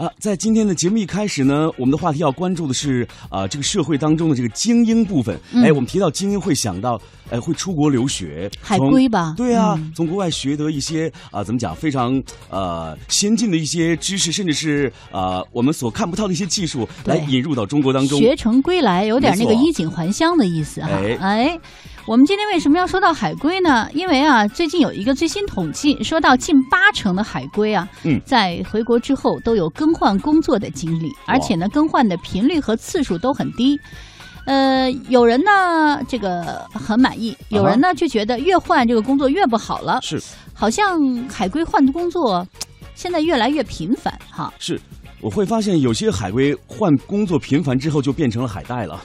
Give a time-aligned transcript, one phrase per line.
[0.00, 5.38] 啊，在今天的节目一开始呢，我们的话题要关注的是啊，这个社会当中的这个精英部分。
[5.52, 18.18] 嗯哎，我们提到精英会想到，哎，会出国留学，海归吧对啊，嗯从国外学得一些啊，怎么讲，非常呃先进的一些知识，甚至是啊我们所看不到的一些技术，来引入到中国当中。
[18.18, 20.88] 学成归来，有点那个衣锦还乡的意思哈。
[20.88, 21.60] 哎哎，
[22.10, 23.88] 我们今天为什么要说到海归呢？
[23.94, 33.78] 因为啊，最近有一个最新统计，说到近八成的海归啊，嗯在回国之后都有更换工作的经历，而且呢，更换的频率和次数都很低。
[34.44, 40.20] 呃，有人呢这个很满意，有人呢就觉得越换这个工作越不好了，是
[40.52, 40.98] 好像
[41.28, 42.44] 海归换的工作
[42.96, 44.52] 现在越来越频繁哈。
[44.58, 44.80] 是。
[45.20, 49.02] 我会发现有些海归换工作频繁之后就变成了海带了，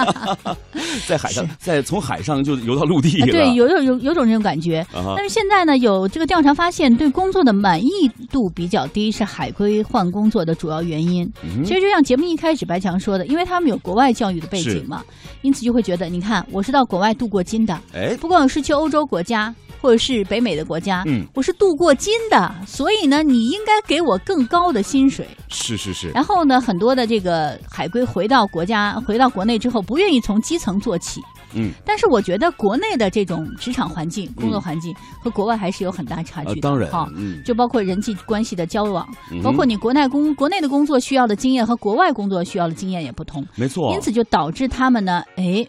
[1.08, 3.26] 在海上，在从海上就游到陆地了。
[3.26, 4.86] 啊对，有有有有种这种感觉。
[5.16, 7.90] 但是现在呢，有这个调查发现，对工作的满意
[8.30, 11.24] 度比较低，是海归换工作的主要原因。
[11.42, 15.02] 嗯其实就像节目一开始白强说的，因为他们有国外教育的背景嘛，
[15.42, 19.54] 因此就会觉得，你看，我是到国外镀过金的，哎，不管我是去欧洲国家。
[19.82, 25.26] 或者是北美的国家，嗯我是镀过金的，所以呢，你应该给我更高的薪水。
[25.48, 31.20] 是是是，然后呢，很多的这个海归回到国家、回到国内之后，不愿意从基层做起，
[31.54, 36.54] 嗯，但是我觉得国内的这种职场环境、工作环境和国外还是有很大差距的。
[36.54, 37.42] 呃当然哈，嗯。
[37.44, 39.42] 就包括人际关系的交往，嗯。
[39.42, 45.66] 包括你国内工国内的工作需要的经验和国外工作需要的经验也不同，没错，因此就导致他们呢，哎。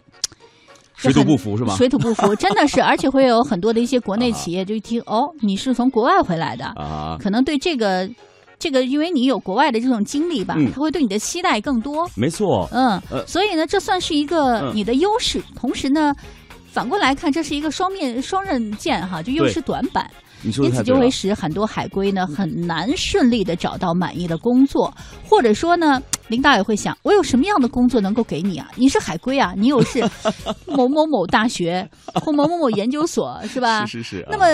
[0.94, 1.74] 水土不服是吧？
[1.74, 8.08] 水土不服，真的是， 而且会有很多的一些国内企业就一听哦，你是从国外回来的，啊，可能对这个
[8.62, 10.70] 这个，因为你有国外的这种经历吧，嗯。
[10.72, 12.08] 他会对你的期待更多。
[12.14, 13.26] 没错，嗯，呃。
[13.26, 14.72] 所以呢，这算是一个嗯。
[14.72, 16.14] 你的优势，同时呢，
[16.70, 20.08] 反过来看，这是一个双面双刃剑哈，就又是短板，
[20.44, 21.10] 因此就会。
[21.10, 24.92] 使很多海归呢很难顺利的找到满意的工作，
[25.28, 28.70] 或者说呢，领导也会想，我有什么样的工作能够给你啊？
[28.76, 30.00] 你是海归啊，你又是
[30.66, 33.84] 某某某大学或某某某研究所是吧？
[33.86, 34.46] 是是是，那么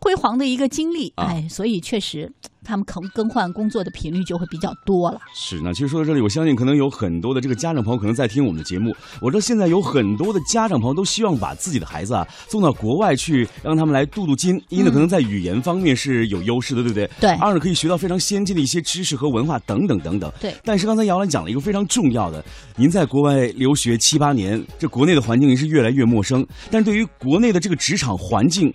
[0.00, 1.26] 辉煌的一个经历，啊。
[1.26, 2.30] 哎，所以确实
[2.64, 5.20] 他们更更换工作的频率就会比较多了。
[5.34, 8.94] 是那其实说到这里，我相信可能有很多的这个家长朋友可能在听我们的节目。
[9.20, 14.60] 我知道现在有很多的家长朋友都希望把自己的孩子啊送到国外去，让他们来镀镀金。
[14.68, 17.04] 一呢，可能在语言方面是有优势的，对不对？
[17.04, 20.32] 嗯对二呢，可以学到非常先进的一些知识和文化等等等等。
[20.40, 22.44] 对但是刚才姚兰讲了一个非常重要的，
[22.76, 28.72] 您在国外留学七八年，这国内的环境也是越来越陌生，但是对于国内的这个职场环境。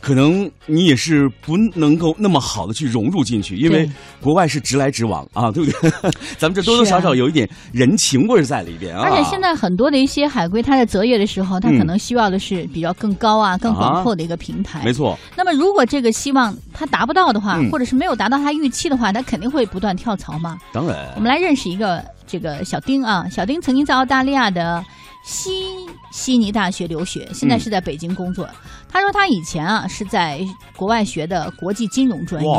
[0.00, 3.88] 可能你也是不能够那么好的去融入进去，因为
[4.20, 5.90] 国外是直来直往啊， 对不对？
[6.38, 9.02] 咱们这多多少少有一点人情味儿在里边啊。
[9.02, 14.82] 而且现在很多的一些海归，他在择业的时候，他嗯可能需要的是比较更高啊、更广阔的一个平台。
[14.84, 20.56] 没错，那么如果这个希望他达不到的话，嗯或者是没有达到他预期的话，他肯定会不断跳槽嘛。
[20.72, 24.84] 当然我们来认识一个这个小丁啊，小丁曾经在澳大利亚的
[25.28, 25.50] 西
[26.10, 28.48] 悉尼大学留学，现在是在北京工作。
[28.88, 30.40] 他说他以前啊是在
[30.74, 32.50] 国外学的国际金融专业，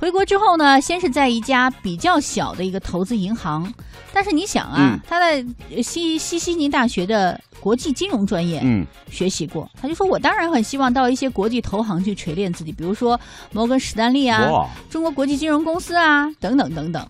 [0.00, 3.72] 回国之后呢，先是在一家比较小的一个投资银行，
[4.12, 5.00] 但是你想啊，嗯。
[5.08, 5.46] 他在
[5.80, 13.18] 西西悉尼大学的国际金融专业嗯，学习过，他就说我当然很希望到一些国际投行去锤炼自己，比如说
[13.52, 14.50] 摩根士丹利啊、
[14.90, 17.08] 中国国际金融公司啊等等等等。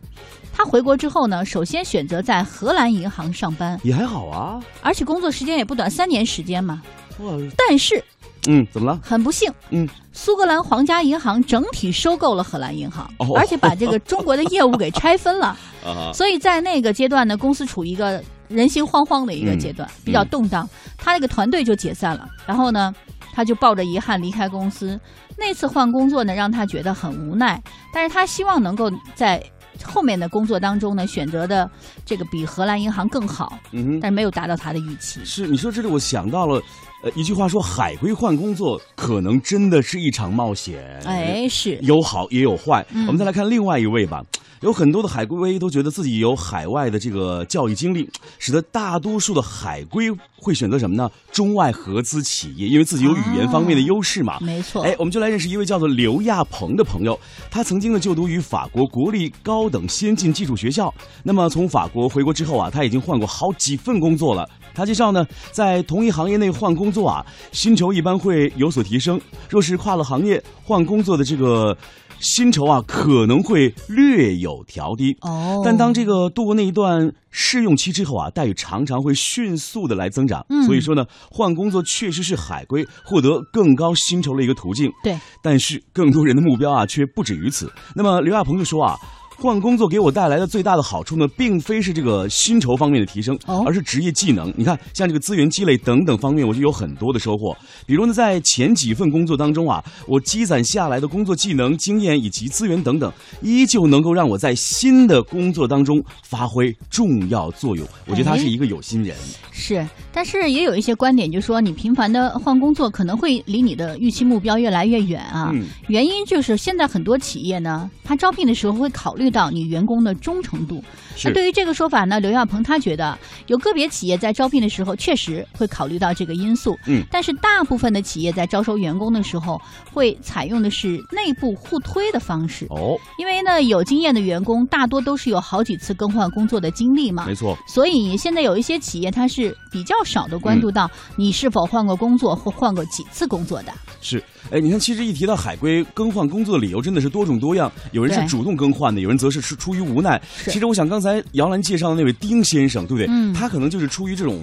[0.56, 4.62] 他回国之后呢，首先选择在荷兰银行上班，也还好啊。
[4.80, 6.80] 而且工作时间也不短，三年时间嘛。
[7.18, 8.02] 哇，但是
[8.46, 9.00] 嗯，怎么了？
[9.02, 15.56] 很不幸，嗯，苏格兰皇家银行整体收购了荷兰银行，哦而且把这个中国的业务给拆分了。
[15.84, 20.68] 啊，所以在那个阶段呢，公司处于一个人心惶惶的一个阶段，比较动荡。
[20.96, 22.94] 他那个团队就解散了，然后呢，
[23.32, 24.98] 他就抱着遗憾离开公司。
[25.36, 27.60] 那次换工作呢，让他觉得很无奈，
[27.92, 29.42] 但是他希望能够在
[29.82, 31.68] 后面的工作当中呢，选择的
[32.04, 34.00] 这个比荷兰银行更好，嗯哼。
[34.00, 35.24] 但是没有达到他的预期。
[35.24, 36.62] 是你说这里，我想到了，
[37.02, 41.00] 呃，一句话说，海归换工作可能真的是一场冒险。
[41.04, 42.84] 哎，是有好也有坏。
[42.90, 44.22] 嗯我们再来看另外一位吧。
[44.64, 48.08] 有很多的海归都觉得自己有海外的这个教育经历，
[48.38, 51.10] 使得大多数的海归会选择什么呢？
[51.30, 54.38] 中外合资企业，因为自己有语言方面的优势嘛。
[54.40, 54.82] 没错。
[54.82, 57.18] 哎，我们就来认识一位叫做刘亚鹏的朋友。
[57.50, 60.92] 他曾经呢就读于法国国立高等先进技术学校。
[61.22, 64.48] 那么从法国回国之后啊，他已经换过好几份工作了。
[64.74, 69.20] 他介绍呢，在同一行业内换工作啊，薪酬一般会有所提升。
[69.48, 71.76] 若是跨了行业换工作的这个
[72.18, 75.16] 薪酬啊，可能会略有调低。
[75.20, 80.44] 哦，但当这个度过那一段试用期之后啊，待遇常常会迅速的来增长。
[80.48, 84.90] 嗯所以说呢，换工作确实是海归获得更高薪酬的一个途径。
[85.02, 87.72] 对，但是更多人的目标啊，却不止于此。
[87.94, 88.98] 那么刘亚鹏就说啊。
[89.36, 94.52] 换工作给我带来的最大的好处呢，并非是这个薪酬方面的提升，哦而是职业技能。
[94.56, 97.56] 你看，像这个资源积累等等方面，我就有很多的收获。
[97.86, 107.86] 比如呢，在前几份工作当中啊，我积攒下来的工作技能、经验以及资源等等，依旧能够让我在新的工作当中发挥重要作用。
[108.06, 109.16] 我觉得他是一个有心人。
[109.50, 115.50] 是，但是也有一些观点，就说你频繁的换工作，可能会离你的预期目标越来越远啊。
[115.52, 120.82] 嗯原因就是现在很多企业呢，他招聘的时候会考虑到你员工的忠诚度。
[121.24, 123.16] 那对于这个说法呢，刘亚鹏他觉得
[123.48, 127.04] 有个别企业在招聘的时候确实会考虑到这个因素，嗯。
[127.10, 129.60] 但是大部分的企业在招收员工的时候
[129.92, 143.72] 会采用的是内部互推的方式，哦，因为呢有经验的员工大多都是有好几次更换工作的经历嘛没，错，所以现在有一些企业它是比较少的关注到你是否换过工作或换过几次工作的。
[144.00, 147.70] 是，哎，你看，其实一提到海归更换工作的理由，真的是多种多样。
[147.92, 150.20] 有人是主动更换的，有人则是是出于无奈。
[150.46, 153.06] 其实我想，刚才姚兰介绍的那位丁先生，对不对？
[153.08, 154.40] 嗯他可能就是出于这种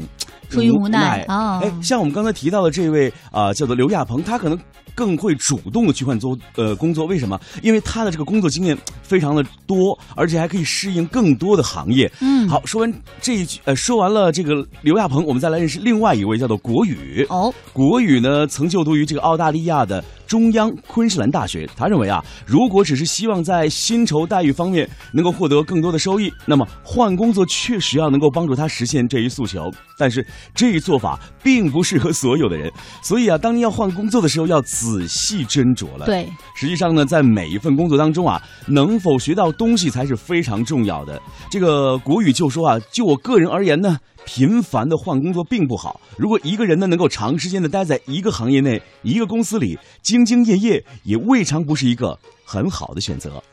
[0.50, 4.60] 出于无奈啊哎，像我们刚才提到的这位啊、叫做刘亚鹏，他可能
[4.94, 7.06] 更会主动的去换做呃工作。
[7.06, 7.40] 为什么？
[7.62, 12.12] 因为他的这个工作经验非常的多，而且还可以适应更多的行业。
[12.20, 17.26] 嗯好，说完这一句，呃，说完了这个刘亚鹏，我们再来认识另外一位，叫做国语。
[17.30, 21.68] 哦，国语呢，曾就读于这个澳大利亚的中央昆士兰大学。
[21.76, 29.70] 他认为啊，如果只是希望在薪酬待遇方面能够获得更多的收益，那么换工作确实要能够帮助他实现这一诉求。
[29.98, 30.26] 但是
[30.56, 32.72] 这一做法并不适合所有的人，
[33.04, 36.06] 所以啊，当您要换工作的时候，要仔细斟酌了。
[36.06, 41.22] 对，实际上呢，在每一份工作当中啊，能否学到东西才是非常重要的。
[41.50, 46.00] 这个国语就说啊，就我个人而言呢，频繁的换工作并不好。
[46.18, 53.44] 如果一个人呢能够长时间的待在一个行业内、一个公司里，兢兢业业，也未尝不是一个很好的选择。